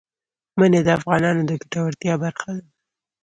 [0.59, 2.65] منی د افغانانو د ګټورتیا برخه ده.